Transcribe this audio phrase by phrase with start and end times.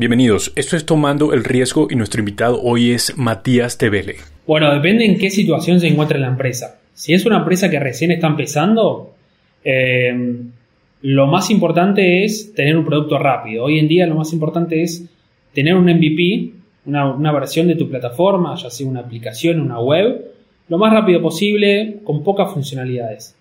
[0.00, 4.16] Bienvenidos, esto es Tomando el Riesgo y nuestro invitado hoy es Matías Tevele.
[4.46, 6.80] Bueno, depende en qué situación se encuentra la empresa.
[6.94, 9.14] Si es una empresa que recién está empezando,
[9.62, 10.10] eh,
[11.02, 13.64] lo más importante es tener un producto rápido.
[13.64, 15.04] Hoy en día lo más importante es
[15.52, 16.50] tener un MVP,
[16.86, 20.32] una, una versión de tu plataforma, ya sea una aplicación, una web,
[20.70, 23.36] lo más rápido posible, con pocas funcionalidades.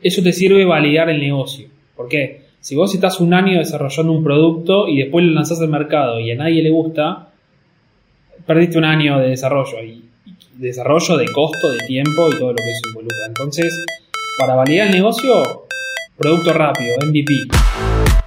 [0.00, 1.66] Eso te sirve validar el negocio.
[1.96, 2.45] ¿Por qué?
[2.66, 6.32] Si vos estás un año desarrollando un producto y después lo lanzás al mercado y
[6.32, 7.28] a nadie le gusta,
[8.44, 10.02] perdiste un año de desarrollo y
[10.56, 13.26] desarrollo de costo, de tiempo y todo lo que eso involucra.
[13.28, 13.86] Entonces,
[14.36, 15.68] para validar el negocio,
[16.18, 17.46] producto rápido, MVP.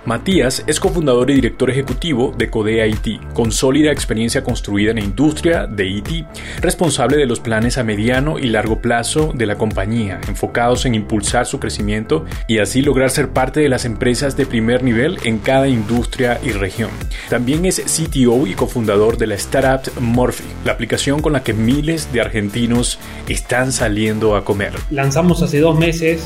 [0.09, 5.04] Matías es cofundador y director ejecutivo de Codea IT, con sólida experiencia construida en la
[5.04, 6.26] industria de IT,
[6.62, 11.45] responsable de los planes a mediano y largo plazo de la compañía, enfocados en impulsar
[11.45, 15.67] su crecimiento y así lograr ser parte de las empresas de primer nivel en cada
[15.67, 16.89] industria y región.
[17.30, 22.12] También es CTO y cofundador de la startup Morphy, la aplicación con la que miles
[22.12, 22.97] de argentinos
[23.28, 24.73] están saliendo a comer.
[24.89, 26.23] Lanzamos hace dos meses,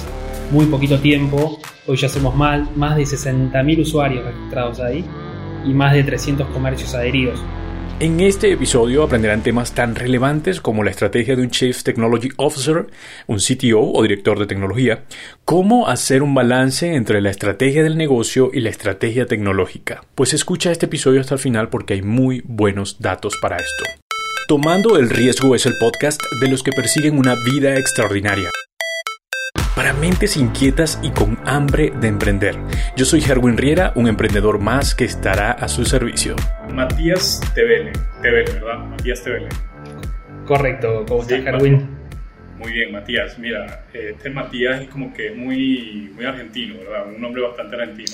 [0.51, 5.03] muy poquito tiempo, Hoy ya somos más, más de 60.000 usuarios registrados ahí
[5.65, 7.43] y más de 300 comercios adheridos.
[7.99, 12.87] En este episodio aprenderán temas tan relevantes como la estrategia de un Chief Technology Officer,
[13.27, 15.03] un CTO o director de tecnología,
[15.43, 20.05] cómo hacer un balance entre la estrategia del negocio y la estrategia tecnológica.
[20.15, 23.83] Pues escucha este episodio hasta el final porque hay muy buenos datos para esto.
[24.47, 28.49] Tomando el riesgo es el podcast de los que persiguen una vida extraordinaria
[29.75, 32.55] para mentes inquietas y con hambre de emprender.
[32.95, 36.35] Yo soy Herwin Riera, un emprendedor más que estará a su servicio.
[36.71, 38.79] Matías Tevele, Tevele, ¿verdad?
[38.79, 39.49] Matías Tevele.
[40.45, 41.89] Correcto, ¿cómo estás, Herwin?
[42.57, 43.39] Muy bien, Matías.
[43.39, 47.07] Mira, este Matías es como que muy, muy argentino, ¿verdad?
[47.07, 48.13] Un nombre bastante argentino.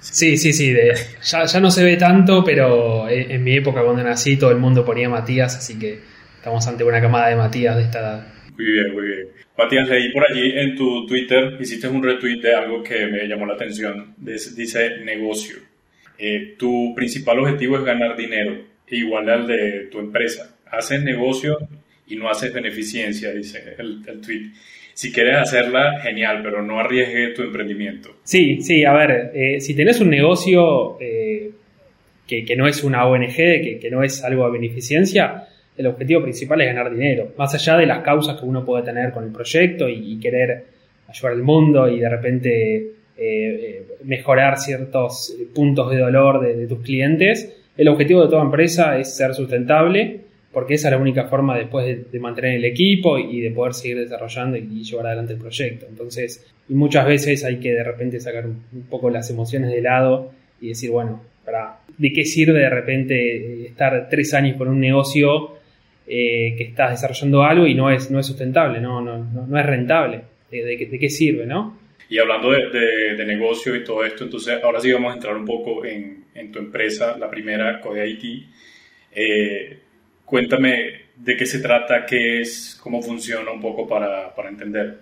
[0.00, 0.76] Sí, sí, sí.
[1.22, 4.84] ya, ya no se ve tanto, pero en, mi época cuando nací todo el mundo
[4.84, 6.00] ponía Matías, así que
[6.36, 8.26] estamos ante una camada de Matías de esta edad.
[8.56, 9.28] Muy bien, muy bien.
[9.58, 13.46] Matías, leí por allí en tu Twitter, hiciste un retweet de algo que me llamó
[13.46, 14.14] la atención.
[14.16, 15.56] Dice negocio.
[16.18, 20.56] Eh, tu principal objetivo es ganar dinero, igual al de tu empresa.
[20.70, 21.58] Haces negocio
[22.06, 24.50] y no haces beneficencia, dice el, tweet.
[24.92, 28.16] Si quieres hacerla, genial, pero no arriesgue tu emprendimiento.
[28.22, 31.50] Sí, sí, a ver, eh, si tenés un negocio eh,
[32.26, 36.22] que, que, no es una ONG, que, que no es algo de beneficencia, el objetivo
[36.22, 39.30] principal es ganar dinero, más allá de las causas que uno puede tener con el
[39.30, 40.64] proyecto y, querer
[41.08, 46.80] ayudar al mundo y de repente eh, eh, mejorar ciertos puntos de dolor de, tus
[46.80, 47.56] clientes.
[47.76, 50.20] El objetivo de toda empresa es ser sustentable,
[50.52, 53.98] porque esa es la única forma después de, mantener el equipo y de poder seguir
[53.98, 55.86] desarrollando y, llevar adelante el proyecto.
[55.88, 60.30] Entonces, y muchas veces hay que de repente sacar un, poco las emociones de lado
[60.60, 65.53] y decir, bueno, para, ¿de qué sirve de repente estar tres años con un negocio
[66.06, 69.66] eh, que estás desarrollando algo y no es, no es sustentable, no, no, no, es
[69.66, 70.22] rentable.
[70.50, 71.78] ¿De, qué, sirve, no?
[72.08, 75.44] Y hablando de, de, negocio y todo esto, entonces ahora sí vamos a entrar un
[75.44, 78.46] poco en, en tu empresa, la primera, Code IT.
[79.12, 79.78] Eh,
[80.24, 84.98] cuéntame de qué se trata, qué es, cómo funciona un poco para, para entender.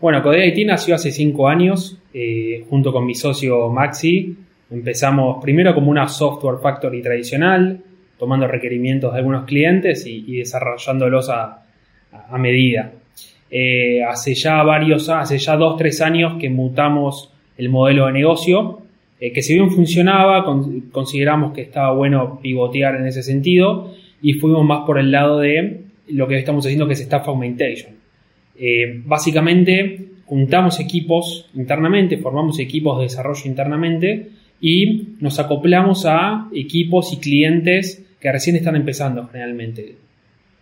[0.00, 4.36] Bueno, Code IT nació hace cinco años, eh, junto con mi socio Maxi.
[4.70, 7.80] Empezamos primero como una software factory tradicional,
[8.22, 11.64] tomando requerimientos de algunos clientes y, desarrollándolos a,
[12.38, 12.92] medida.
[13.50, 18.82] Eh, hace ya varios, hace ya dos, tres años que mutamos el modelo de negocio,
[19.18, 20.44] eh, que si bien funcionaba,
[20.92, 25.80] consideramos que estaba bueno pivotear en ese sentido y fuimos más por el lado de
[26.06, 27.96] lo que estamos haciendo que es Staff Augmentation.
[28.56, 34.28] Eh, básicamente juntamos equipos internamente, formamos equipos de desarrollo internamente
[34.60, 39.96] y nos acoplamos a equipos y clientes que recién están empezando generalmente.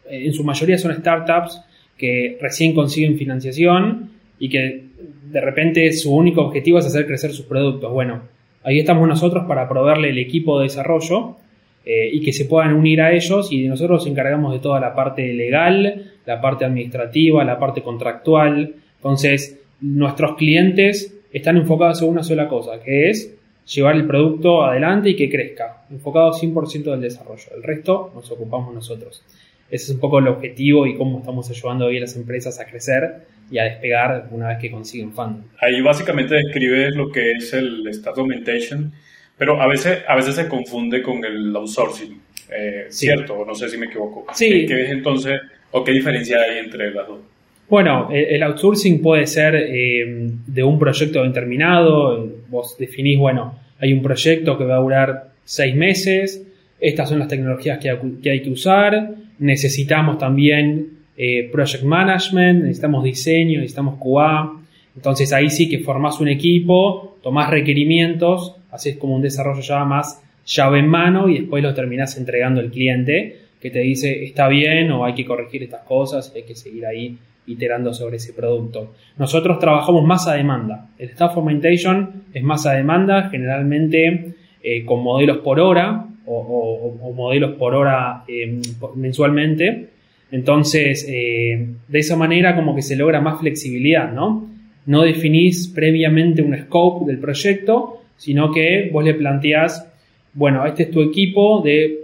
[0.08, 1.60] Eh, en su mayoría son startups
[1.98, 4.84] que recién consiguen financiación y que
[5.30, 7.92] de repente su único objetivo es hacer crecer sus productos.
[7.92, 8.22] Bueno,
[8.64, 11.36] ahí estamos nosotros para proveerle el equipo de desarrollo
[11.84, 14.94] eh, y que se puedan unir a ellos y nosotros nos encargamos de toda la
[14.94, 18.74] parte legal, la parte administrativa, la parte contractual.
[18.96, 23.36] Entonces, nuestros clientes están enfocados en una sola cosa, que es
[23.74, 27.44] llevar el producto adelante y que crezca, enfocado 100% del desarrollo.
[27.54, 29.22] El resto nos ocupamos nosotros.
[29.70, 32.66] Ese es un poco el objetivo y cómo estamos ayudando hoy a las empresas a
[32.66, 35.44] crecer y a despegar una vez que consiguen funding.
[35.60, 38.92] Ahí básicamente describes lo que es el Stat Augmentation,
[39.38, 42.20] pero a veces, a veces se confunde con el outsourcing,
[42.50, 43.44] eh, ¿cierto?
[43.46, 44.26] No sé si me equivoco.
[44.34, 44.66] Sí.
[44.66, 45.40] ¿Qué, es entonces,
[45.70, 47.20] o qué diferencia hay entre las dos?
[47.68, 50.04] Bueno, el outsourcing puede ser eh,
[50.44, 55.74] de un proyecto determinado, vos definís, bueno, hay un proyecto que va a durar seis
[55.74, 56.46] meses,
[56.78, 57.90] estas son las tecnologías que,
[58.30, 64.60] hay que usar, necesitamos también eh, project management, necesitamos diseño, necesitamos QA,
[64.96, 70.22] entonces ahí sí que formás un equipo, tomás requerimientos, haces como un desarrollo ya más
[70.46, 74.90] llave en mano y después lo terminás entregando al cliente que te dice está bien
[74.90, 77.16] o hay que corregir estas cosas, hay que seguir ahí
[77.50, 78.94] iterando sobre ese producto.
[79.18, 80.88] Nosotros trabajamos más a demanda.
[80.98, 87.56] El Staff Augmentation es más a demanda, generalmente eh, con modelos por hora o, modelos
[87.56, 88.60] por hora eh,
[88.94, 89.88] mensualmente.
[90.30, 94.48] Entonces, eh, de esa manera como que se logra más flexibilidad, ¿no?
[94.86, 99.86] No definís previamente un scope del proyecto, sino que vos le planteás,
[100.34, 101.98] bueno, este es tu equipo de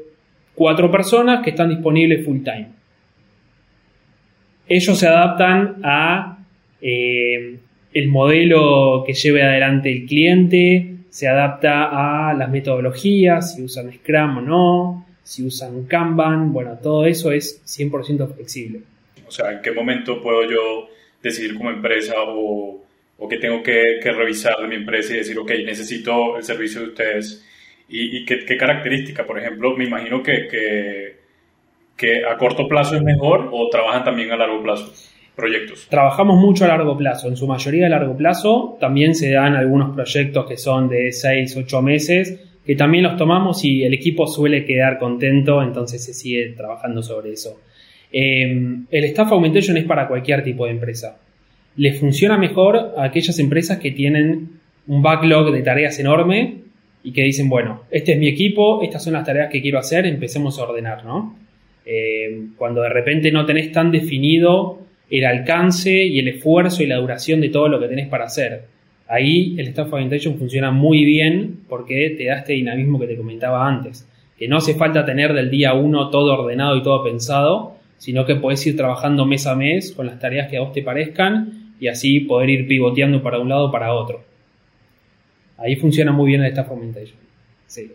[0.54, 2.75] cuatro personas que están disponibles full time.
[4.69, 6.39] Ellos se adaptan a
[6.81, 7.57] eh,
[7.93, 14.39] el modelo que lleve adelante el cliente, se adapta a las metodologías, si usan Scrum
[14.39, 18.81] o no, si usan Kanban, bueno, todo eso es 100% flexible.
[19.27, 20.89] O sea, ¿en qué momento puedo yo
[21.23, 22.85] decidir como empresa o,
[23.19, 26.87] o que tengo que, revisar de mi empresa y decir, ok, necesito el servicio de
[26.89, 27.45] ustedes?
[27.89, 29.25] ¿Y, qué, qué, característica?
[29.25, 31.17] Por ejemplo, me imagino que, que,
[31.96, 34.93] que, a corto plazo es mejor o trabajan también a largo plazo
[35.34, 35.87] proyectos.
[35.90, 38.78] Trabajamos mucho a largo plazo, en su mayoría a largo plazo.
[38.81, 43.62] También se dan algunos proyectos que son de 6, 8 meses, que también los tomamos
[43.62, 47.60] y el equipo suele quedar contento, entonces se sigue trabajando sobre eso.
[48.10, 51.19] Eh, el Staff Augmentation es para cualquier tipo de empresa
[51.76, 56.58] le funciona mejor a aquellas empresas que tienen un backlog de tareas enorme
[57.02, 60.06] y que dicen, bueno, este es mi equipo, estas son las tareas que quiero hacer,
[60.06, 61.37] empecemos a ordenar, ¿no?
[61.87, 66.97] Eh, cuando de repente no tenés tan definido el alcance y el esfuerzo y la
[66.97, 68.65] duración de todo lo que tenés para hacer.
[69.09, 73.67] Ahí el Staff Orientation funciona muy bien porque te da este dinamismo que te comentaba
[73.67, 78.27] antes, que no hace falta tener del día uno todo ordenado y todo pensado, sino
[78.27, 81.75] que podés ir trabajando mes a mes con las tareas que a vos te parezcan
[81.79, 84.25] y así poder ir pivoteando para un lado para otro.
[85.59, 87.19] Ahí funciona muy bien esta Fomentation.
[87.67, 87.93] Sí.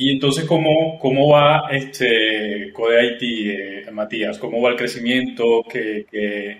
[0.00, 4.38] Y entonces, ¿cómo, cómo va este Code IT, eh, Matías?
[4.38, 5.62] ¿Cómo va el crecimiento?
[5.70, 6.56] Que,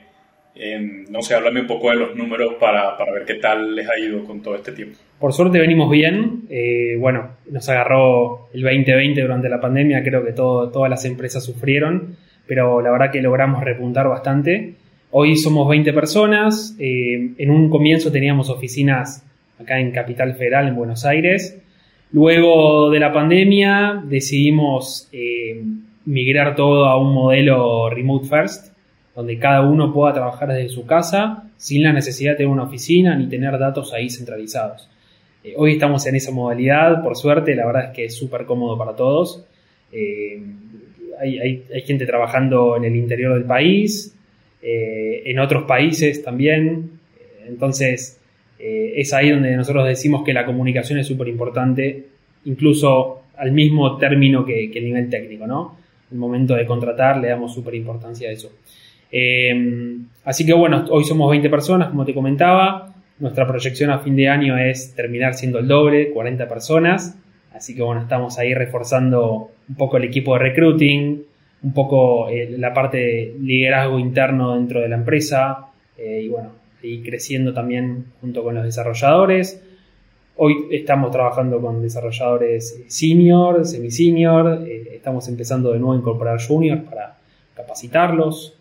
[1.09, 3.99] no sé, háblame un poco de los números para, para, ver qué tal les ha
[3.99, 4.99] ido con todo este tiempo.
[5.19, 6.43] Por suerte venimos bien.
[6.51, 12.17] Eh, bueno, nos agarró el 2020 durante la pandemia, creo que todas las empresas sufrieron,
[12.47, 14.75] pero la verdad que logramos repuntar bastante.
[15.13, 16.77] Hoy somos 20 personas.
[16.79, 19.25] Eh, en un comienzo teníamos oficinas
[19.59, 21.57] acá en Capital Federal, en Buenos Aires.
[22.13, 25.63] Luego de la pandemia decidimos eh,
[26.07, 28.73] migrar todo a un modelo remote first,
[29.15, 33.15] donde cada uno pueda trabajar desde su casa sin la necesidad de tener una oficina
[33.15, 34.89] ni tener datos ahí centralizados.
[35.45, 38.77] Eh, hoy estamos en esa modalidad, por suerte, la verdad es que es súper cómodo
[38.77, 39.45] para todos.
[39.93, 44.15] hay, hay gente trabajando en el interior del país,
[44.63, 46.91] eh, en otros países también.
[47.47, 48.20] Entonces,
[48.63, 52.09] eh, es ahí donde nosotros decimos que la comunicación es súper importante,
[52.45, 55.79] incluso al mismo término que, el nivel técnico, ¿no?
[56.13, 58.53] El momento de contratar le damos súper importancia a eso.
[59.11, 62.93] Eh, así que bueno, hoy somos 20 personas, como te comentaba.
[63.19, 67.17] Nuestra proyección a fin de año es terminar siendo el doble, 40 personas.
[67.55, 71.23] Así que bueno, estamos ahí reforzando un poco el equipo de recruiting,
[71.63, 75.67] un poco eh, la parte de liderazgo interno dentro de la empresa
[76.03, 79.63] y bueno, y creciendo también junto con los desarrolladores.
[80.37, 86.83] Hoy estamos trabajando con desarrolladores senior, semi-senior, eh, estamos empezando de nuevo a incorporar juniors
[86.83, 87.19] para
[87.55, 88.57] capacitarlos.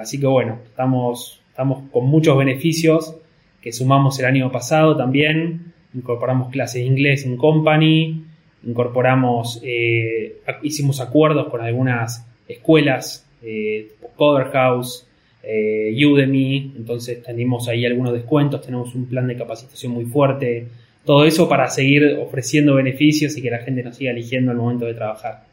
[0.00, 3.16] así que bueno, estamos, estamos con muchos beneficios
[3.60, 5.72] que sumamos el año pasado también.
[5.94, 8.24] Incorporamos clases de inglés en company,
[8.64, 15.06] incorporamos, eh, hicimos acuerdos con algunas escuelas, eh, Coder House,
[15.42, 20.66] eh, Udemy, entonces tenemos ahí algunos descuentos, tenemos un plan de capacitación muy fuerte,
[21.04, 24.86] todo eso para seguir ofreciendo beneficios y que la gente nos siga eligiendo al momento
[24.86, 25.44] de trabajar.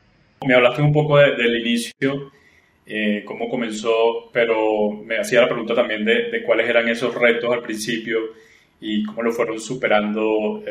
[0.45, 2.31] Me hablaste un poco del inicio,
[3.25, 7.61] cómo comenzó, pero me hacía la pregunta también de, de, cuáles eran esos retos al
[7.61, 8.19] principio
[8.79, 10.61] y cómo lo fueron superando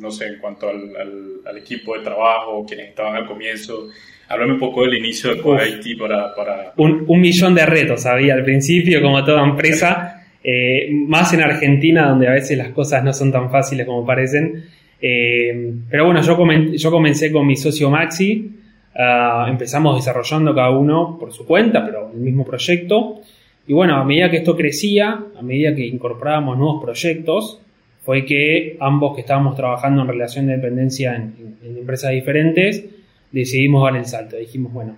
[0.00, 3.88] no sé, en cuanto al, equipo de trabajo, quienes estaban al comienzo.
[4.30, 6.34] Háblame un poco del inicio de Haití para...
[6.34, 6.72] para...
[6.76, 12.28] Un, millón de retos había al principio, como toda empresa, eh, más en Argentina, donde
[12.28, 14.66] a veces las cosas no son tan fáciles como parecen.
[15.02, 16.38] Eh, pero bueno, yo,
[16.72, 18.52] yo comencé con mi socio Maxi,
[18.94, 23.20] ah, empezamos desarrollando cada uno por su cuenta, pero el mismo proyecto.
[23.66, 27.60] Y bueno, a medida que esto crecía, a medida que incorporábamos nuevos proyectos,
[28.04, 32.84] fue que ambos que estábamos trabajando en relación de dependencia en, empresas diferentes,
[33.30, 34.36] decidimos dar el salto.
[34.36, 34.96] Dijimos, bueno,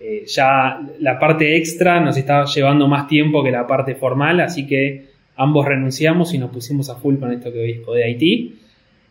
[0.00, 4.66] eh, ya la parte extra nos estaba llevando más tiempo que la parte formal, así
[4.66, 5.06] que
[5.36, 8.58] ambos renunciamos y nos pusimos a full con esto que veis de Haití.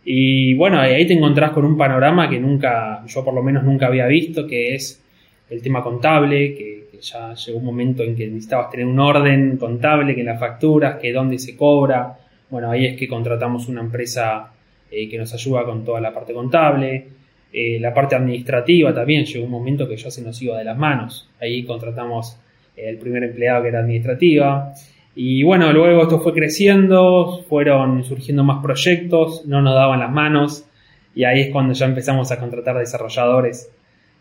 [0.06, 3.88] Y bueno, ahí te encontrás con un panorama que nunca, yo por lo menos nunca
[3.88, 5.04] había visto, que es
[5.50, 10.16] el tema contable, que, ya llegó un momento en que necesitabas tener un orden contable,
[10.16, 12.18] que las facturas, que dónde se cobra.
[12.50, 14.52] Bueno, ahí es que contratamos una empresa
[14.90, 17.06] eh, que nos ayuda con toda la parte contable.
[17.52, 20.78] Eh, la parte administrativa también llegó un momento que ya se nos iba de las
[20.78, 21.30] manos.
[21.40, 22.38] Ahí contratamos
[22.76, 24.74] el primer empleado que era administrativa.
[25.16, 30.66] Y bueno, luego esto fue creciendo, fueron surgiendo más proyectos, no nos daban las manos
[31.16, 33.72] y ahí es cuando ya empezamos a contratar desarrolladores.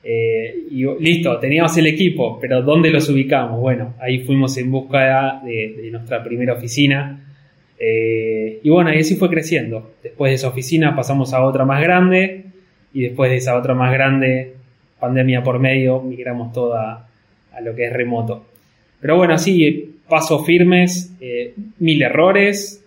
[0.02, 3.60] Eh, y listo, teníamos el equipo, pero ¿dónde los ubicamos?
[3.60, 7.22] Bueno, ahí fuimos en busca de, nuestra primera oficina.
[7.78, 9.96] Eh, y bueno, y así fue creciendo.
[10.02, 12.45] Después de esa oficina pasamos a otra más grande
[12.96, 14.54] y después de esa otra más grande,
[14.98, 17.06] pandemia por medio, migramos toda
[17.52, 18.46] a lo que es remoto.
[19.02, 22.82] Pero bueno, así pasos firmes, eh, mil errores,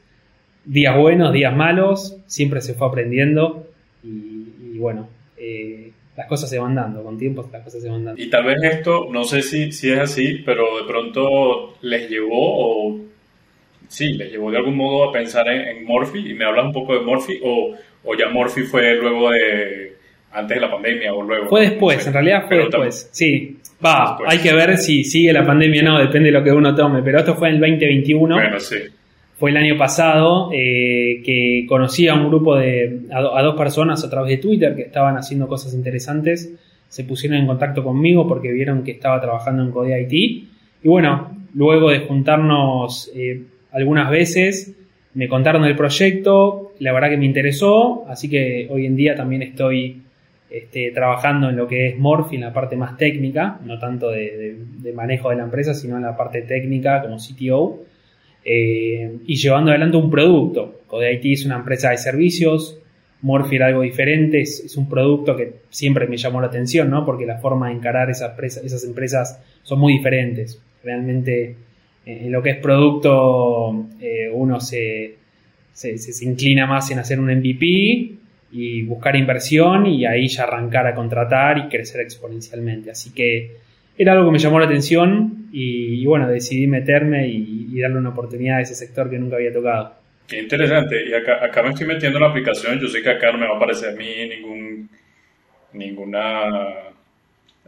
[0.65, 3.67] días buenos, días malos, siempre se fue aprendiendo
[4.03, 8.19] y, bueno, eh, las cosas se van dando, con tiempo las cosas se van dando.
[8.19, 12.31] Y tal vez esto, no sé si, si es así, pero de pronto les llevó
[12.31, 12.99] o
[13.87, 16.73] sí, les llevó de algún modo a pensar en, en Morphy y me hablas un
[16.73, 19.99] poco de Morphy o, o ya Morphy fue luego de
[20.31, 21.48] antes de la pandemia o luego.
[21.48, 23.57] Fue después, en realidad fue después, sí.
[23.83, 26.75] Va, hay que ver si sigue la pandemia o no, depende de lo que uno
[26.75, 28.36] tome, pero esto fue en el 2021.
[28.36, 28.77] Bueno, sí.
[29.38, 34.09] Fue el año pasado eh, que conocí a un grupo de, a, dos personas a
[34.09, 36.53] través de Twitter que estaban haciendo cosas interesantes.
[36.89, 40.12] Se pusieron en contacto conmigo porque vieron que estaba trabajando en Code IT.
[40.83, 44.75] Y bueno, luego de juntarnos eh, algunas veces,
[45.13, 49.41] me contaron del proyecto, la verdad que me interesó, así que hoy en día también
[49.41, 50.01] estoy
[50.94, 54.58] trabajando en lo que es Morphy, en la parte más técnica, no tanto de,
[54.94, 57.84] manejo de la empresa, sino en la parte técnica como CTO,
[58.44, 60.82] eh, y llevando adelante un producto.
[60.88, 62.79] CodeIT es una empresa de servicios,
[63.22, 67.06] Morphy era algo diferente, es, un producto que siempre me llamó la atención, ¿no?
[67.06, 68.32] porque la forma de encarar esas,
[68.63, 70.60] esas empresas son muy diferentes.
[70.84, 71.56] Realmente
[72.06, 75.15] eh, en lo que es producto eh, uno se,
[75.74, 78.18] se inclina más en hacer un MVP
[78.51, 82.91] y buscar inversión y ahí ya arrancar a contratar y crecer exponencialmente.
[82.91, 83.58] Así que
[83.98, 88.58] era algo que me llamó la atención y, bueno, decidí meterme y, darle una oportunidad
[88.58, 89.96] a ese sector que nunca había tocado.
[90.32, 91.08] Interesante.
[91.08, 92.79] Y acá, acá me estoy metiendo en la aplicación.
[92.79, 94.89] Yo sé que acá no me va a aparecer a mí ningún,
[95.74, 96.68] ninguna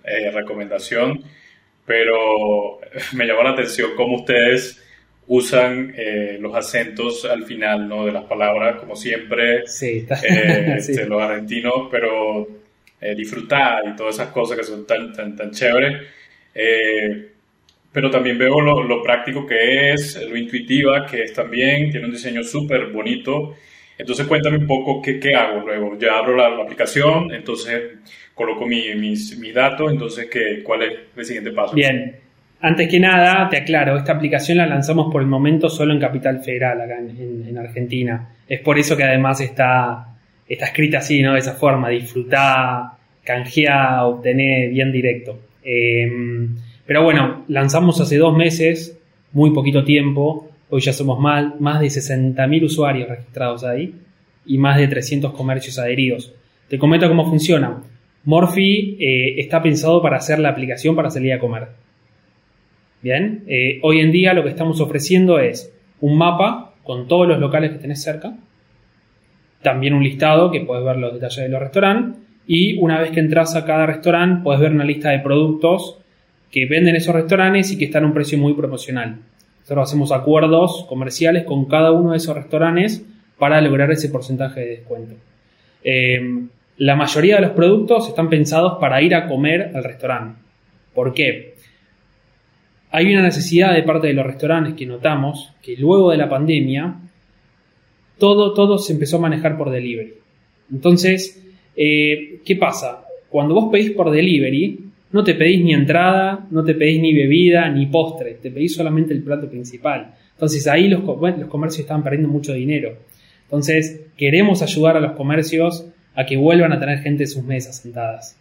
[0.04, 1.22] eh, recomendación,
[1.86, 2.80] pero
[3.14, 4.84] me llamó la atención cómo ustedes
[5.34, 8.06] usan eh, los acentos al final ¿no?
[8.06, 12.46] de las palabras, como siempre, sí, eh, este, los argentinos, pero
[13.00, 16.06] eh, disfrutar y todas esas cosas que son tan, tan, tan chéveres.
[17.94, 22.44] pero también veo lo, práctico que es, lo intuitiva que es también, tiene un diseño
[22.44, 23.56] súper bonito.
[23.98, 25.98] Entonces cuéntame un poco qué, qué hago luego.
[25.98, 28.00] Ya abro la, aplicación, entonces
[28.36, 31.74] coloco mis, mis, datos, entonces ¿qué, ¿cuál es el siguiente paso?
[31.74, 32.20] Bien,
[32.62, 36.42] antes que nada, te aclaro, esta aplicación la lanzamos por el momento solo en Capital
[36.44, 38.30] Federal, acá en, Argentina.
[38.48, 40.08] Es por eso que además está,
[40.48, 41.34] está escrita así, ¿no?
[41.34, 42.92] De esa forma, disfrutar,
[43.24, 45.40] canjear, obtener bien directo.
[45.64, 48.98] Em, pero bueno, lanzamos hace dos meses,
[49.34, 50.50] muy poquito tiempo.
[50.70, 53.94] Hoy ya somos más, más de 60.000 usuarios registrados ahí
[54.46, 56.34] y más de 300 comercios adheridos.
[56.68, 57.82] Te comento cómo funciona.
[58.24, 61.68] Morphy eh, está pensado para hacer la aplicación para salir a comer.
[63.02, 67.40] Bien, eh, hoy en día lo que estamos ofreciendo es un mapa con todos los
[67.40, 68.36] locales que tenés cerca,
[69.64, 73.20] también un listado que puedes ver los detalles de los restaurantes y una vez que
[73.20, 75.98] entras a cada restaurante puedes ver una lista de productos
[76.52, 79.18] que venden esos restaurantes y que están a un precio muy proporcional.
[79.62, 83.04] Nosotros hacemos acuerdos comerciales con cada uno de esos restaurantes
[83.38, 85.16] para lograr ese porcentaje de descuento.
[85.84, 86.20] Eh,
[86.78, 90.40] la mayoría de los productos están pensados para ir a comer al restaurante.
[90.94, 91.51] ¿Por qué?
[92.92, 96.96] Hay una necesidad de parte de los restaurantes que notamos que luego de la pandemia
[98.18, 100.14] todo, todo se empezó a manejar por delivery.
[100.72, 101.44] Entonces,
[101.76, 103.04] eh, ¿qué pasa?
[103.30, 104.80] Cuando vos pedís por delivery,
[105.12, 109.14] no te pedís ni entrada, no te pedís ni bebida, ni postre, te pedís solamente
[109.14, 110.14] el plato principal.
[110.34, 112.98] Entonces ahí los, los comercios estaban perdiendo mucho dinero.
[113.44, 117.78] Entonces, queremos ayudar a los comercios a que vuelvan a tener gente en sus mesas
[117.82, 118.38] sentadas.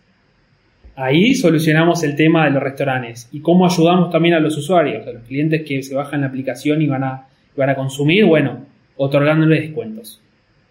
[1.01, 5.13] Ahí solucionamos el tema de los restaurantes y cómo ayudamos también a los usuarios, a
[5.13, 7.27] los clientes que se bajan la aplicación y van a,
[7.57, 8.27] van a consumir.
[8.27, 8.67] Bueno,
[8.99, 10.21] otorgándole descuentos.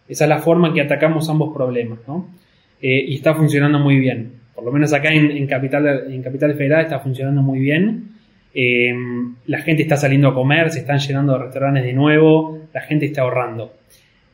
[0.08, 2.30] Esa es la forma en que atacamos ambos problemas, ¿no?
[2.80, 4.34] Eh, y está funcionando muy bien.
[4.54, 8.10] Por lo menos acá en, Capital, en Capital Federal está funcionando muy bien.
[8.54, 8.94] Eh,
[9.48, 13.08] la gente está saliendo a comer, se están llenando de restaurantes de nuevo, la gente
[13.08, 13.74] está ahorrando.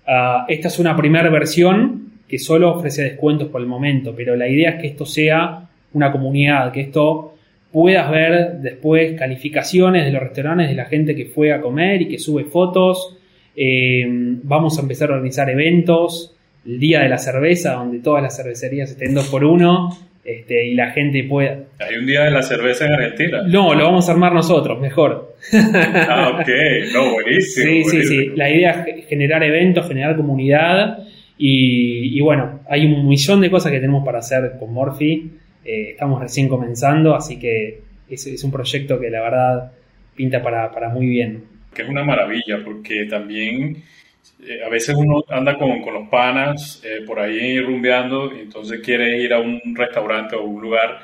[0.05, 4.49] Ah, esta es una primera versión que solo ofrece descuentos por el momento, pero la
[4.49, 7.36] idea es que esto sea una comunidad, que esto
[7.72, 12.08] puedas ver después calificaciones de los restaurantes de la gente que fue a comer y
[12.08, 13.18] que sube fotos.
[13.56, 14.06] Eh,
[14.44, 18.92] vamos a empezar a organizar eventos, el día de la cerveza, donde todas las cervecerías
[18.92, 19.89] estén dos por uno
[20.25, 21.60] este, y la gente pueda.
[21.80, 23.44] ¿Hay un día de la cerveza en Argentina?
[23.48, 25.36] No, lo vamos a armar nosotros, mejor.
[25.54, 26.50] Ah, ok,
[26.94, 27.68] no, buenísimo.
[27.68, 28.25] Sí, sí, sí.
[28.36, 30.98] La idea es generar eventos, generar comunidad
[31.38, 35.32] y, bueno, hay un millón de cosas que tenemos para hacer con Morphy.
[35.65, 39.72] Eh, estamos recién comenzando, así que es, es un proyecto que la verdad
[40.15, 41.43] pinta para, para muy bien.
[41.74, 43.81] Que es una maravilla, porque también
[44.45, 48.79] eh, a veces uno anda con, con los panas eh, por ahí rumbeando y entonces
[48.81, 51.00] quiere ir a un restaurante o un lugar,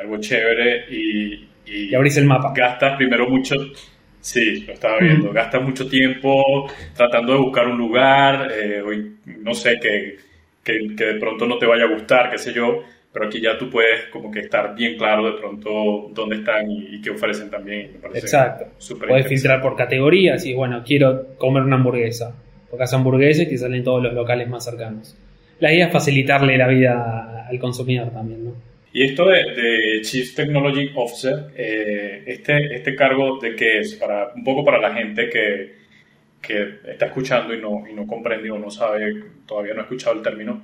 [0.00, 2.52] algo chévere y, y, abrís el mapa.
[2.56, 3.56] Gastas primero mucho,
[4.20, 8.50] sí, lo estaba viendo, gastas mucho tiempo tratando de buscar un lugar,
[9.26, 10.16] no sé, que,
[10.62, 12.84] que, que, de pronto no te vaya a gustar, qué sé yo,
[13.18, 17.00] pero aquí ya tú puedes como que estar bien claro de pronto dónde están y,
[17.02, 17.96] qué ofrecen también.
[18.14, 18.66] Exacto.
[19.08, 22.32] Puedes filtrar por categorías y bueno, quiero comer una hamburguesa.
[22.70, 25.16] Porque hace hamburguesas y te salen todos los locales más cercanos.
[25.58, 28.54] La idea es facilitarle la vida al consumidor también, ¿no?
[28.92, 34.44] Y esto de, Chief Technology Officer, eh, este, este cargo de qué es, para, un
[34.44, 35.74] poco para la gente que,
[36.40, 39.12] que está escuchando y no, y no comprende o no sabe,
[39.44, 40.62] todavía no ha escuchado el término,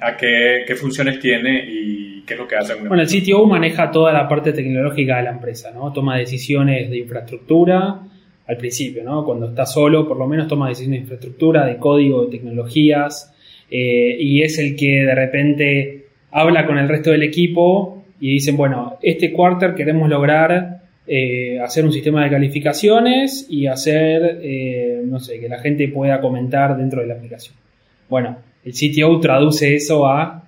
[0.00, 2.74] a qué, funciones tiene y qué es lo que hace.
[2.74, 5.92] Bueno, el CTO maneja toda la parte tecnológica de la empresa, ¿no?
[5.92, 8.00] Toma decisiones de infraestructura
[8.46, 9.24] al principio, ¿no?
[9.24, 13.34] Cuando está solo, por lo menos toma decisiones de infraestructura, de código, de tecnologías,
[13.70, 18.56] eh, y es el que de repente habla con el resto del equipo y dicen,
[18.56, 25.18] bueno, este quarter queremos lograr eh, hacer un sistema de calificaciones y hacer, eh, no
[25.18, 27.56] sé, que la gente pueda comentar dentro de la aplicación.
[28.08, 30.44] Bueno, el CTO traduce eso a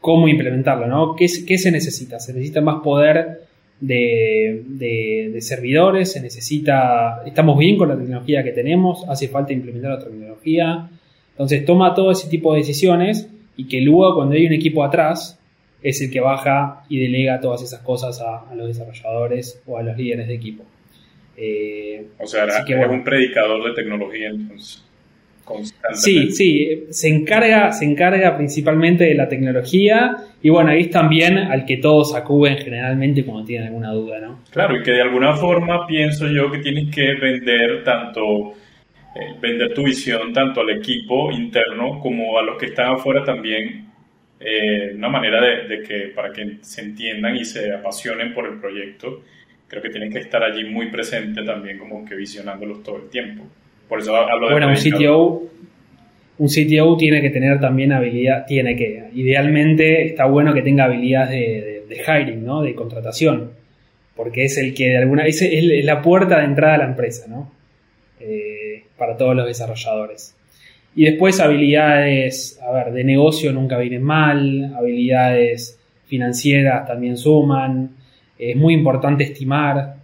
[0.00, 1.14] cómo implementarlo, ¿no?
[1.16, 2.18] ¿Qué, se necesita?
[2.18, 3.42] Se necesita más poder
[3.80, 10.08] de, servidores, se necesita, estamos bien con la tecnología que tenemos, hace falta implementar otra
[10.08, 10.88] tecnología.
[11.32, 15.38] Entonces toma todo ese tipo de decisiones y que luego cuando hay un equipo atrás
[15.82, 19.96] es el que baja y delega todas esas cosas a, los desarrolladores o a los
[19.96, 20.64] líderes de equipo.
[21.36, 24.84] Eh, o sea, es un predicador de tecnología entonces.
[25.92, 31.38] Sí, sí, se encarga, se encarga principalmente de la tecnología y bueno, ahí es también
[31.38, 34.40] al que todos acuden generalmente cuando tienen alguna duda, ¿no?
[34.50, 38.52] Claro, y que de alguna forma pienso yo que tienes que vender tanto,
[39.14, 43.86] eh, vender tu visión tanto al equipo interno como a los que están afuera también,
[44.38, 48.58] eh, una manera de, de, que para que se entiendan y se apasionen por el
[48.58, 49.22] proyecto,
[49.70, 53.44] creo que tienes que estar allí muy presente también como que visionándolos todo el tiempo.
[53.90, 55.42] Por eso hablo de bueno, un CTO,
[56.38, 61.88] un CTO tiene que tener también habilidad, tiene que, idealmente está bueno que tenga habilidades
[61.88, 62.62] de, hiring, ¿no?
[62.62, 63.50] De contratación,
[64.14, 67.26] porque es el que de alguna, es, es la puerta de entrada a la empresa,
[67.28, 67.52] ¿no?
[68.20, 70.36] Eh, para todos los desarrolladores.
[70.94, 77.96] Y después habilidades, a ver, de negocio nunca vienen mal, habilidades financieras también suman,
[78.38, 79.96] es muy importante estimar,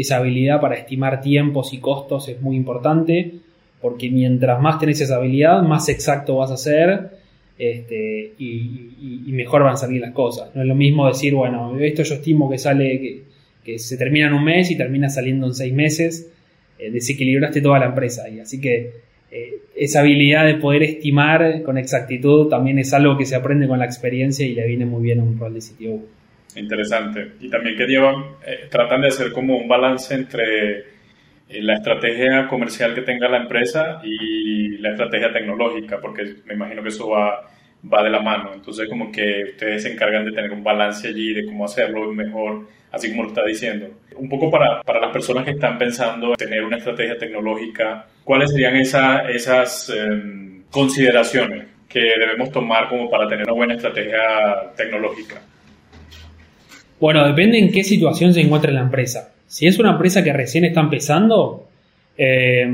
[0.00, 3.32] esa habilidad para estimar tiempos y costos es muy importante,
[3.80, 7.10] porque mientras más tenés esa habilidad, más exacto vas a ser
[7.58, 10.54] este, y, mejor van a salir las cosas.
[10.54, 13.22] No es lo mismo decir, bueno, esto yo estimo que sale,
[13.64, 16.30] que, se termina en un mes y termina saliendo en seis meses,
[16.78, 18.28] eh, desequilibraste toda la empresa.
[18.28, 18.92] Y así que
[19.30, 23.78] eh, esa habilidad de poder estimar con exactitud también es algo que se aprende con
[23.78, 26.17] la experiencia y le viene muy bien a un rol de CTO.
[26.56, 27.32] Interesante.
[27.40, 30.78] Y también que llevan, eh, tratan de hacer como un balance entre
[31.48, 36.82] eh, la estrategia comercial que tenga la empresa y la estrategia tecnológica, porque me imagino
[36.82, 37.48] que eso va,
[37.92, 38.52] va de la mano.
[38.54, 42.66] Entonces, como que ustedes se encargan de tener un balance allí, de cómo hacerlo mejor,
[42.90, 43.88] así como lo está diciendo.
[44.16, 48.50] Un poco para, para las personas que están pensando en tener una estrategia tecnológica, ¿cuáles
[48.50, 55.40] serían esa, esas em, consideraciones que debemos tomar como para tener una buena estrategia tecnológica?
[57.00, 59.32] Bueno, depende en qué situación se encuentra la empresa.
[59.46, 61.68] Si es una empresa que recién está empezando,
[62.16, 62.66] eh,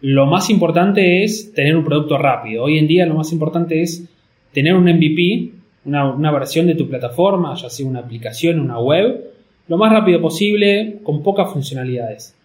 [0.00, 2.64] lo más importante es tener un producto rápido.
[2.64, 4.08] Hoy en día lo más importante es
[4.52, 5.50] tener un MVP,
[5.84, 9.30] una, versión de tu plataforma, ya sea una aplicación, una web,
[9.68, 12.36] lo más rápido posible, con pocas funcionalidades.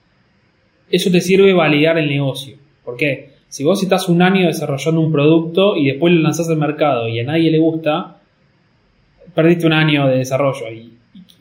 [0.92, 2.58] eso te sirve validar el negocio.
[2.84, 3.32] ¿Por qué?
[3.48, 7.20] Si vos estás un año desarrollando un producto y después lo lanzás al mercado y
[7.20, 8.19] a nadie le gusta,
[9.34, 10.94] perdiste un año de desarrollo y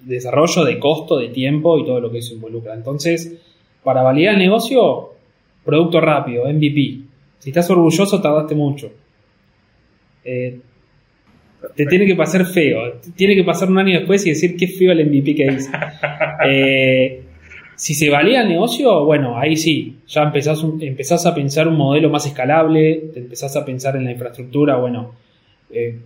[0.03, 2.75] desarrollo de costo, de tiempo y todo lo que eso involucra.
[2.75, 3.35] Entonces,
[3.83, 5.11] para validar el negocio,
[5.65, 7.01] producto rápido, MVP.
[7.39, 8.91] Si estás orgulloso, tardaste mucho.
[10.25, 10.59] Eh,
[11.75, 13.01] te tiene que pasar feo.
[13.17, 15.71] Tiene que pasar un año después y decir qué feo el MVP que hice.
[16.45, 17.23] Eh,
[17.75, 22.11] si se valía el negocio, bueno, ahí sí, ya empezás, empezás a pensar un modelo
[22.11, 25.15] más escalable, te empezás a pensar en la infraestructura, bueno,
[25.71, 25.99] eh,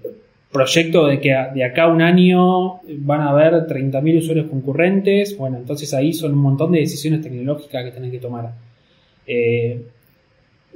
[0.52, 5.56] proyecto de que de acá a un año van a haber 30.000 usuarios concurrentes, bueno,
[5.56, 8.52] entonces ahí son un montón de decisiones tecnológicas que tenés que tomar.
[9.26, 9.80] Eh,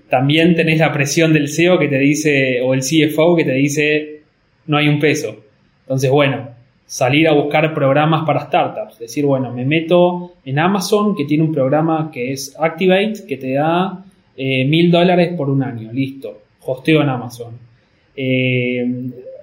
[0.09, 4.21] también tenés la presión del CEO que te dice, o el CFO que te dice,
[4.67, 5.37] no hay un peso.
[5.83, 6.49] Entonces, bueno,
[6.87, 8.99] salir a buscar programas para startups.
[8.99, 13.53] Decir, bueno, me meto en Amazon que tiene un programa que es Activate que te
[13.55, 14.05] da
[14.37, 15.93] eh, mil dólares por un año.
[15.93, 16.43] Listo.
[16.65, 17.53] Hosteo en Amazon.
[18.17, 18.87] Eh,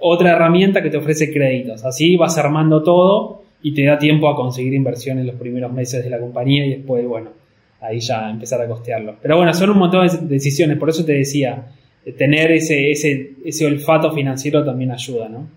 [0.04, 1.84] otra herramienta que te ofrece créditos.
[1.84, 6.04] Así vas armando todo y te da tiempo a conseguir inversión en los primeros meses
[6.04, 7.32] de la compañía y después, bueno,
[7.82, 9.16] ahí ya empezar a costearlo.
[9.22, 10.78] Pero bueno, son un montón de decisiones.
[10.78, 11.68] Por eso te decía,
[12.18, 15.48] tener ese, ese, ese olfato financiero también ayuda, ¿no?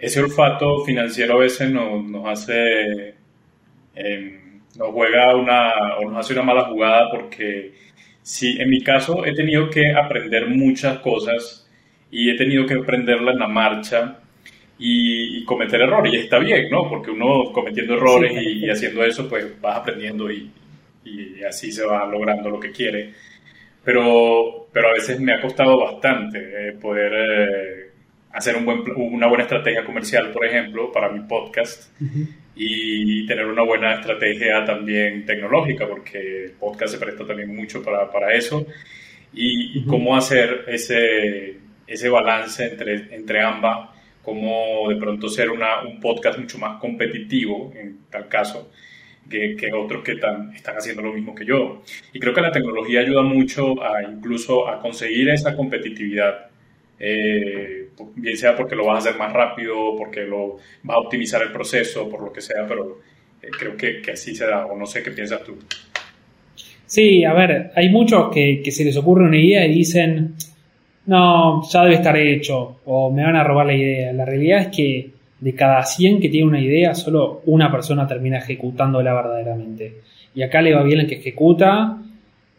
[0.00, 3.14] ese olfato financiero a veces nos, hace,
[3.94, 7.74] em, nos juega una, o nos hace una mala jugada porque
[8.22, 11.69] si en mi caso he tenido que aprender muchas cosas
[12.10, 14.18] y he tenido que aprenderla en la marcha
[14.78, 16.88] y, cometer errores y está bien, ¿no?
[16.88, 20.50] Porque uno cometiendo errores y, haciendo eso pues vas aprendiendo y,
[21.04, 23.12] y, así se va logrando lo que quiere.
[23.84, 27.12] Pero, pero a veces me ha costado bastante eh, poder...
[27.14, 27.90] Eh,
[28.32, 31.90] hacer un buen, una buena estrategia comercial, por ejemplo, para mi podcast
[32.54, 38.10] y tener una buena estrategia también tecnológica, porque el podcast se presta también mucho para,
[38.10, 38.66] para eso,
[39.32, 41.56] y, cómo hacer ese,
[41.90, 43.90] ese balance entre, entre ambas,
[44.22, 48.70] cómo de pronto ser una, un podcast mucho más competitivo, en tal caso,
[49.28, 51.82] que, que, otros que están, están haciendo lo mismo que yo.
[52.12, 56.46] Y creo que la tecnología ayuda mucho a incluso a conseguir esa competitividad
[57.02, 61.42] eh, bien sea porque lo vas a hacer más rápido, porque lo vas a optimizar
[61.42, 63.00] el proceso, por lo que sea, pero
[63.42, 65.58] eh, creo que, que, así se da, o no sé qué piensas tú.
[66.86, 70.34] Sí, a ver, hay muchos que, que se les ocurre una idea y dicen,
[71.06, 74.12] no, ya debe estar hecho, o me van a robar la idea.
[74.12, 75.10] La realidad es que
[75.40, 80.00] de cada 100 que tiene una idea, solo una persona termina ejecutándola verdaderamente.
[80.34, 81.98] Y acá le va bien el que ejecuta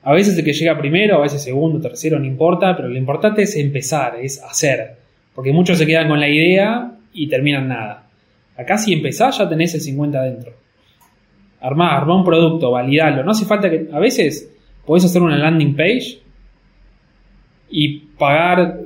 [0.03, 3.43] a veces el que llega primero, a veces segundo, tercero, no importa, pero lo importante
[3.43, 4.95] es empezar, es hacer.
[5.35, 8.07] Porque muchos se quedan con la idea y terminan nada.
[8.57, 10.53] Acá si empezás ya tenés el 50 dentro.
[11.61, 13.23] Armá, armá un producto, validalo.
[13.23, 13.87] No hace falta que...
[13.91, 14.51] A veces
[14.85, 16.19] podés hacer una landing page
[17.69, 18.77] y pagar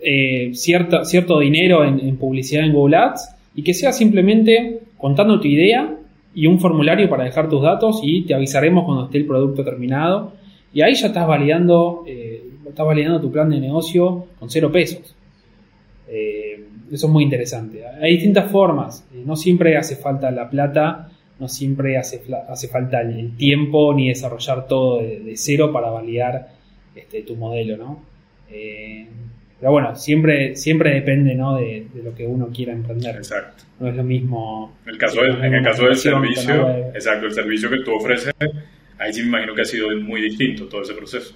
[0.00, 5.96] eh, cierto dinero en, publicidad en Google Ads y que sea simplemente contando tu idea
[6.34, 10.32] y un formulario para dejar tus datos y te avisaremos cuando esté el producto terminado
[10.74, 15.14] y ahí ya estás validando, eh, estás validando tu plan de negocio con cero pesos.
[16.08, 17.84] Eh, eso es muy interesante.
[17.86, 19.06] Hay distintas formas.
[19.24, 24.66] No siempre hace falta la plata, no siempre hace, hace falta el tiempo ni desarrollar
[24.66, 26.48] todo de, cero para validar
[26.96, 28.11] este, tu modelo, ¿no?
[29.58, 31.56] Pero bueno, siempre, siempre depende ¿no?
[31.56, 33.16] de, lo que uno quiera emprender.
[33.16, 33.64] Exacto.
[33.80, 34.76] No es lo mismo.
[34.86, 38.32] El caso en el caso del servicio, exacto, el servicio que tú ofreces
[39.02, 41.34] ahí sí me imagino que ha sido muy distinto todo ese proceso.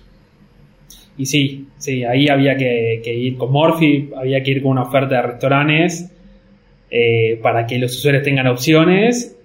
[1.18, 5.16] Y sí, sí, ahí había que, ir con Morphy, había que ir con una oferta
[5.16, 6.12] de restaurantes
[6.90, 9.35] eh, para que los usuarios tengan opciones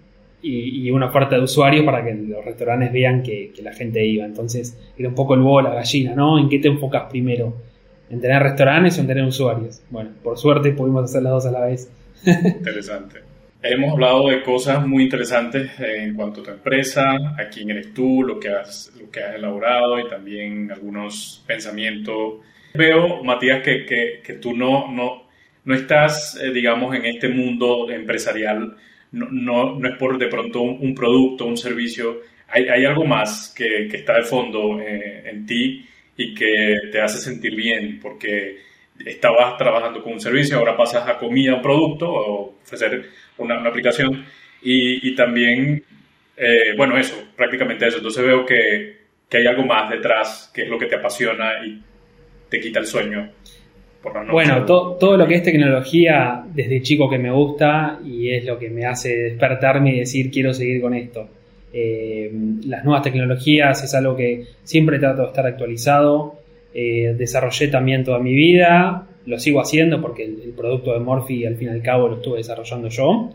[0.42, 4.26] y, una oferta de usuarios para que los restaurantes vean que, la gente iba.
[4.26, 6.40] Entonces era un poco el huevo la gallina, ¿no?
[6.40, 7.56] ¿En qué te enfocas primero?
[8.10, 9.82] ¿En tener restaurantes o en tener usuarios?
[9.90, 11.92] Bueno, por suerte pudimos hacer las dos a la vez.
[12.26, 13.20] Interesante.
[13.64, 18.24] Hemos hablado de cosas muy interesantes en cuanto a tu empresa, a quién eres tú,
[18.24, 22.40] lo que has, lo que has elaborado y también algunos pensamientos.
[22.74, 25.28] Veo, Matías, que, que, que tú no, no,
[25.64, 28.78] no estás, eh, digamos, en este mundo empresarial,
[29.12, 33.54] no, no, no es por de pronto un, producto, un servicio, hay, hay algo más
[33.56, 35.86] que, que, está de fondo eh, en ti
[36.18, 38.58] y que te hace sentir bien, porque
[39.06, 44.26] estabas trabajando con un servicio, ahora pasas a comida, un producto o ofrecer una, aplicación
[44.62, 45.84] y, también,
[46.38, 47.98] eh, bueno, eso, prácticamente eso.
[47.98, 48.98] Entonces veo que,
[49.28, 51.82] que, hay algo más detrás, que es lo que te apasiona y
[52.50, 53.32] te quita el sueño.
[54.02, 54.32] Por la noche.
[54.32, 58.70] Bueno, todo lo que es tecnología desde chico que me gusta y es lo que
[58.70, 61.28] me hace despertarme y decir quiero seguir con esto.
[61.74, 62.30] Eh,
[62.66, 66.36] las nuevas tecnologías es algo que siempre trato de estar actualizado.
[66.74, 71.56] Eh, desarrollé también toda mi vida, lo sigo haciendo porque el, producto de Morphy al
[71.56, 73.30] fin y al cabo lo estuve desarrollando yo.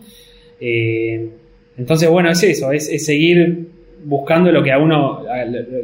[0.61, 1.29] Eh,
[1.77, 3.69] entonces, bueno, es eso, es, seguir
[4.05, 5.23] buscando lo que a uno,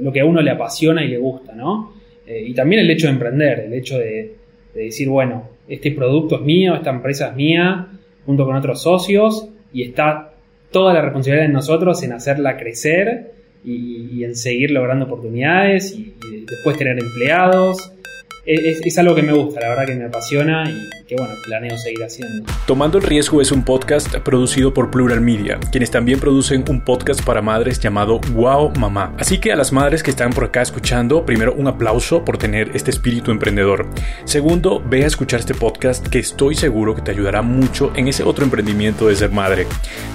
[0.01, 2.01] lo que a uno le apasiona y le gusta, ¿no?
[2.25, 4.37] y también el hecho de emprender, el hecho de,
[4.75, 7.89] de decir, bueno, este producto es mío, esta empresa es mía,
[8.27, 10.33] junto con otros socios, y está
[10.71, 13.33] toda la responsabilidad de nosotros en hacerla crecer
[13.65, 17.93] y, en seguir logrando oportunidades y, y después tener empleados
[18.45, 22.03] es, algo que me gusta, la verdad que me apasiona y que bueno, planeo seguir
[22.03, 22.45] haciendo.
[22.67, 27.25] Tomando el Riesgo es un podcast producido por Plural Media, quienes también producen un podcast
[27.25, 29.15] para madres llamado Wow Mamá.
[29.19, 32.73] Así que a las madres que están por acá escuchando, primero un aplauso por tener
[32.75, 33.87] este espíritu emprendedor.
[34.25, 38.25] Segundo, ve a escuchar este podcast que estoy seguro que te ayudará mucho en ese
[38.25, 39.67] otro emprendimiento de ser madre.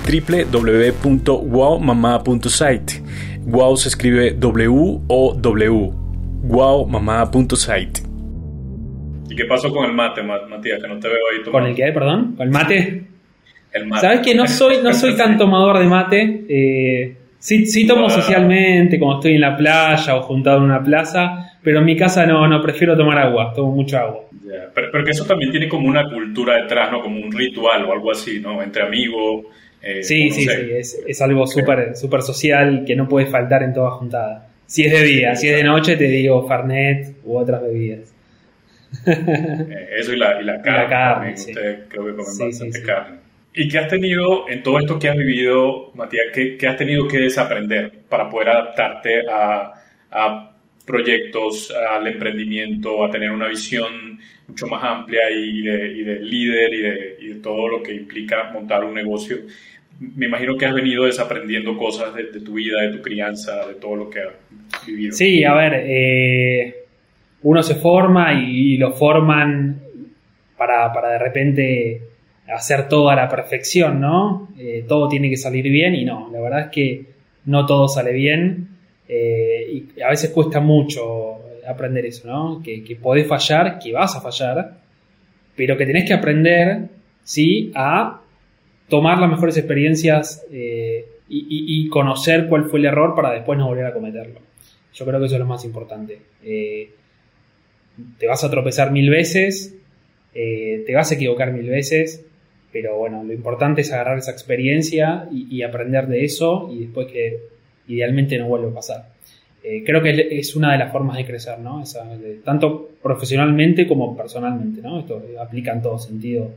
[0.06, 3.04] www.wowmamá.site.
[3.46, 5.94] Wow se escribe W-O-W.
[6.44, 8.07] wowmamá.site
[9.36, 10.82] qué pasó con el mate, Matías?
[10.82, 11.52] Que no te veo ahí tomando.
[11.52, 12.36] ¿Con el qué, perdón?
[12.36, 13.04] ¿Con el mate?
[13.74, 14.02] El mate.
[14.02, 16.46] Sabes que no soy, no soy tan tomador de mate.
[16.50, 21.58] Eh, sí, sí tomo socialmente, como estoy en la playa o juntado en una plaza,
[21.62, 24.22] pero en mi casa no, no prefiero tomar agua, tomo mucho agua.
[24.74, 27.02] pero, que eso también tiene como una cultura detrás, ¿no?
[27.02, 28.62] Como un ritual o algo así, ¿no?
[28.62, 29.46] Entre amigos.
[29.82, 33.74] Eh, sí, sí, sí, es, es algo súper super social que no puede faltar en
[33.74, 34.48] toda juntada.
[34.66, 38.17] Si es de día, si es de noche te digo Farnet u otras bebidas.
[39.06, 41.36] Eh, eso y la, y la carne.
[41.90, 43.18] creo que comen bastante carne.
[43.60, 47.08] ¿Y qué has tenido en todo esto que has vivido, Matías, qué, qué has tenido
[47.08, 49.74] que desaprender para poder adaptarte a,
[50.12, 50.52] a,
[50.86, 56.74] proyectos, al emprendimiento, a tener una visión mucho más amplia y de, y de líder
[56.74, 59.38] y de, y de, todo lo que implica montar un negocio?
[60.00, 63.74] Me imagino que has venido desaprendiendo cosas de, de tu vida, de tu crianza, de
[63.74, 65.14] todo lo que has vivido.
[65.14, 66.87] Sí, a ver, eh,
[67.48, 69.80] uno se forma y, lo forman
[70.58, 72.02] para, de repente
[72.54, 74.50] hacer todo a la perfección, ¿no?
[74.60, 77.06] Eh, todo tiene que salir bien y no, la verdad es que
[77.46, 78.68] no todo sale bien
[79.08, 82.62] eh, y a veces cuesta mucho aprender eso, ¿no?
[82.62, 84.80] Que, que, podés fallar, que vas a fallar,
[85.56, 86.90] pero que tenés que aprender,
[87.24, 87.72] ¿sí?
[87.76, 88.24] A
[88.90, 93.86] tomar las mejores experiencias eh, y, conocer cuál fue el error para después no volver
[93.86, 94.42] a cometerlo.
[94.94, 96.20] Yo creo que eso es lo más importante
[98.18, 99.76] te vas a tropezar mil veces,
[100.34, 102.24] eh, te vas a equivocar mil veces,
[102.72, 107.40] pero bueno, lo importante es agarrar esa experiencia y, aprender de eso y después que
[107.88, 109.10] idealmente no vuelva a pasar.
[109.64, 111.84] Eh, creo que es una de las formas de crecer, ¿no?
[112.44, 115.00] tanto profesionalmente como personalmente, ¿no?
[115.00, 116.52] Esto aplica en todo sentido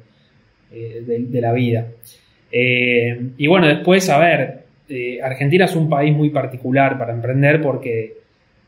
[0.72, 1.86] eh, de, la vida.
[2.52, 4.64] y bueno, después, a ver,
[5.22, 8.14] Argentina es un país muy particular para emprender porque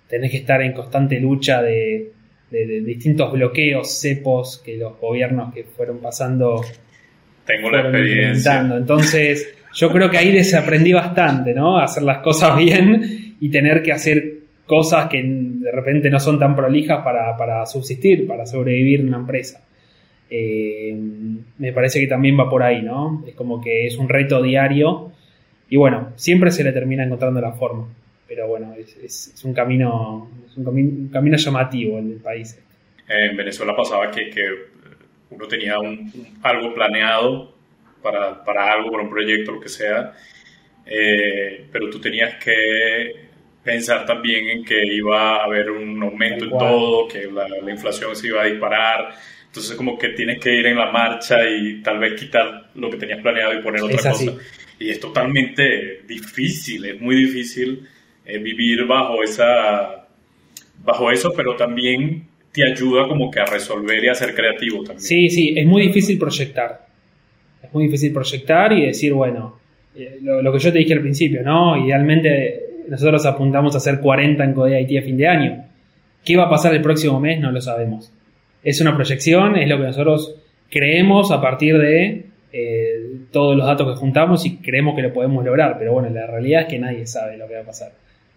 [0.09, 2.13] tenés que estar en constante lucha de,
[2.53, 6.63] de, distintos bloqueos, cepos que los gobiernos que fueron pasando.
[7.45, 8.61] Tengo la experiencia.
[8.61, 11.79] Entonces, yo creo que ahí desaprendí bastante, ¿no?
[11.79, 14.35] Hacer las cosas bien y tener que hacer
[14.67, 19.65] cosas que de repente no son tan prolijas para, subsistir, para sobrevivir en una empresa.
[20.31, 20.97] Eh,
[21.59, 23.25] me parece que también va por ahí, ¿no?
[23.27, 25.13] Es como que es un reto diario
[25.69, 27.89] y bueno, siempre se le termina encontrando la forma
[28.35, 32.59] pero bueno, es, un camino es un, camino llamativo el del país.
[33.07, 34.43] En Venezuela pasaba que, que
[35.29, 36.11] uno tenía un,
[36.43, 37.55] algo planeado
[38.03, 40.15] para, para, algo, para un proyecto, lo que sea,
[40.87, 43.29] eh, pero tú tenías que
[43.63, 48.17] pensar también en que iba a haber un aumento en todo, que la, la, inflación
[48.17, 49.15] se iba a disparar.
[49.45, 52.97] Entonces como que tienes que ir en la marcha y tal vez quitar lo que
[52.97, 54.33] tenías planeado y poner otra cosa.
[54.79, 57.87] Y es totalmente difícil, es muy difícil
[58.25, 60.07] eh, vivir bajo, esa,
[60.85, 65.01] bajo eso, pero también te ayuda como que a resolver y a ser creativo también.
[65.01, 66.87] Sí, sí, es muy difícil proyectar.
[67.63, 69.59] Es muy difícil proyectar y decir, bueno,
[69.95, 71.77] eh, lo, que yo te dije al principio, ¿no?
[71.85, 75.65] Idealmente nosotros apuntamos a hacer 40 en Codea IT a fin de año.
[76.25, 77.41] ¿Qué va a pasar el próximo mes?
[77.41, 78.13] No lo sabemos.
[78.63, 80.37] Es una proyección, es lo que nosotros
[80.71, 85.45] creemos a partir de eh, todos los datos que juntamos y creemos que lo podemos
[85.45, 87.93] lograr, pero bueno, la realidad es que nadie sabe lo que va a pasar.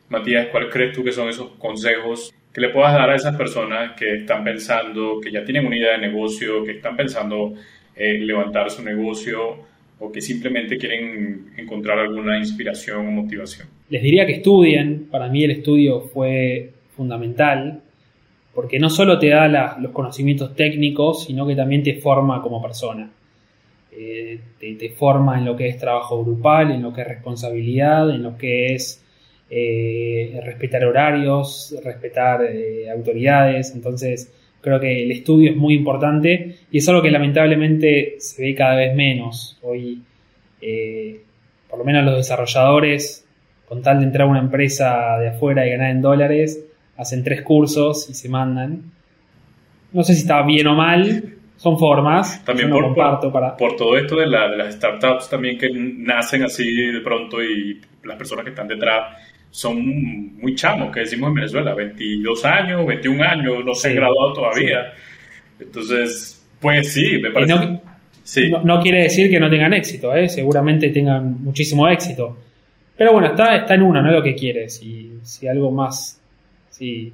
[0.10, 3.94] Matías, ¿cuáles crees tú que son esos consejos que le puedas dar a esas personas
[4.00, 7.54] que están pensando, que ya tienen una idea de negocio, que están pensando
[7.96, 9.58] en eh, levantar su negocio
[10.00, 13.68] o que simplemente quieren encontrar alguna inspiración o motivación?
[13.90, 15.08] Les diría que estudien.
[15.12, 17.82] Para mí el estudio fue fundamental
[18.54, 23.12] porque no solo te da los conocimientos técnicos, sino que también te forma como persona.
[23.92, 28.24] eh, te, forma en lo que es trabajo grupal, en lo que es responsabilidad, en
[28.24, 29.05] lo que es
[29.50, 33.74] eh, respetar horarios, respetar eh, autoridades.
[33.76, 38.56] Entonces, creo que el estudio es muy importante y es algo que lamentablemente se ve
[38.56, 39.60] cada vez menos.
[39.62, 40.02] Hoy,
[41.70, 43.28] por lo menos los desarrolladores,
[43.68, 46.66] con tal de entrar a una empresa de afuera y ganar en dólares,
[46.98, 48.92] hacen tres cursos y se mandan.
[49.92, 52.44] No sé si está bien o mal, son formas.
[52.44, 53.56] También por, para...
[53.56, 57.82] por todo esto de, la, de, las startups también que nacen así de pronto y
[58.04, 59.18] las personas que están detrás
[59.56, 64.34] son muy chamos, que decimos en Venezuela, 22 años, 21 años, no se han graduado
[64.34, 64.94] todavía.
[65.58, 67.54] Entonces, pues sí, me parece...
[67.54, 67.82] No,
[68.22, 68.52] sí.
[68.66, 70.28] no, quiere decir que no tengan éxito, ¿eh?
[70.28, 72.38] seguramente tengan muchísimo éxito.
[72.98, 74.68] Pero bueno, está, está en uno, no es lo que quiere.
[74.68, 76.22] Si, si algo más
[76.70, 77.14] si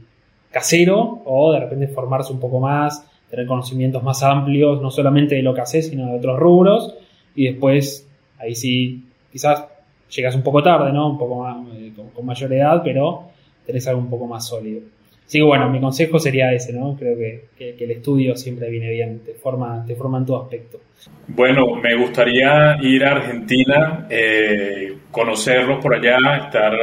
[0.50, 5.44] casero o de repente formarse un poco más tener conocimientos más amplios, no solamente de
[5.44, 6.96] lo que haces, sino de otros rubros,
[7.36, 9.66] y después, ahí sí, quizás
[10.12, 11.10] llegas un poco tarde, ¿no?
[11.10, 13.30] Un poco más, eh, con, mayor edad, pero
[13.66, 14.82] tenés algo un poco más sólido.
[15.26, 16.96] Así que bueno, mi consejo sería ese, ¿no?
[16.98, 20.80] Creo que, el estudio siempre viene bien, te forma, te forma en tu aspecto.
[21.28, 26.74] Bueno, me gustaría ir a Argentina, eh, conocerlos por allá, estar,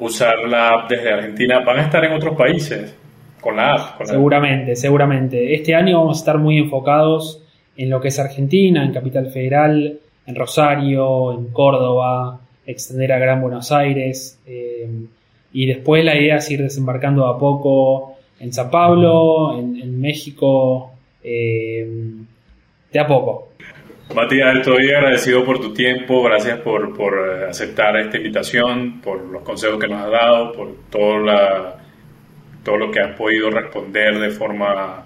[0.00, 1.60] usar la app desde Argentina.
[1.64, 2.96] ¿Van a estar en otros países?
[3.40, 5.52] Con la seguramente, seguramente.
[5.52, 7.42] Este año vamos a estar muy enfocados
[7.76, 13.40] en lo que es Argentina, en Capital Federal, en Rosario, en Córdoba, extender a Gran
[13.40, 14.40] Buenos Aires.
[14.46, 14.88] Eh,
[15.52, 21.86] y después la idea es ir desembarcando a poco en San Pablo, en, México, eh,
[22.92, 23.50] de a poco.
[24.14, 29.42] Matías, estoy agradecido por tu tiempo, gracias por, por eh, aceptar esta invitación, por los
[29.42, 31.76] consejos que nos has dado, por toda la
[32.62, 35.04] todo lo que has podido responder de forma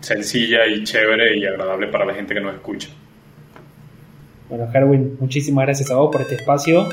[0.00, 2.88] sencilla y chévere y agradable para la gente que nos escucha.
[4.56, 6.88] Bueno, Herwin, muchísimas gracias a vos por este espacio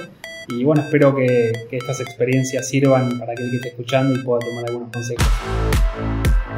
[0.48, 4.40] y bueno, espero que, que estas experiencias sirvan para aquel que esté escuchando y pueda
[4.40, 5.28] tomar algunos consejos.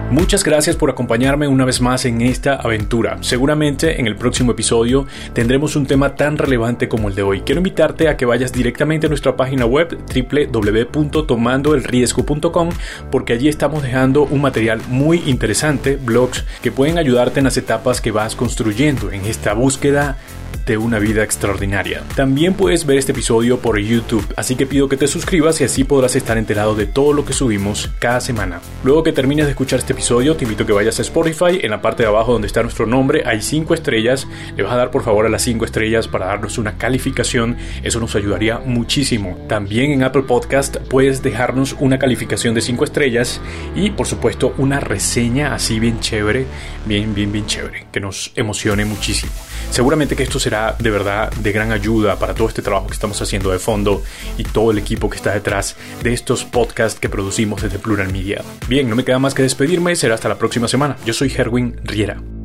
[0.09, 3.17] Muchas gracias por acompañarme una vez más en esta aventura.
[3.19, 7.41] Seguramente en el próximo episodio tendremos un tema tan relevante como el de hoy.
[7.41, 12.69] Quiero invitarte a que vayas directamente a nuestra página web www.tomandoelriesgo.com
[13.11, 17.99] porque allí estamos dejando un material muy interesante, blogs que pueden ayudarte en las etapas
[17.99, 20.17] que vas construyendo en esta búsqueda
[20.65, 22.03] de una vida extraordinaria.
[22.15, 25.83] También puedes ver este episodio por YouTube, así que pido que te suscribas y así
[25.83, 28.61] podrás estar enterado de todo lo que subimos cada semana.
[28.83, 31.71] Luego que termines de escuchar este episodio, te invito a que vayas a Spotify, en
[31.71, 34.91] la parte de abajo donde está nuestro nombre hay 5 estrellas, le vas a dar
[34.91, 39.37] por favor a las 5 estrellas para darnos una calificación, eso nos ayudaría muchísimo.
[39.47, 43.41] También en Apple Podcast puedes dejarnos una calificación de 5 estrellas
[43.75, 46.45] y por supuesto una reseña así bien chévere,
[46.85, 49.31] bien, bien, bien chévere, que nos emocione muchísimo.
[49.69, 53.21] Seguramente que esto será de verdad de gran ayuda para todo este trabajo que estamos
[53.21, 54.03] haciendo de fondo
[54.37, 58.43] y todo el equipo que está detrás de estos podcasts que producimos desde Plural Media.
[58.67, 60.97] Bien, no me queda más que despedirme, será hasta la próxima semana.
[61.05, 62.42] Yo soy Herwin Riera.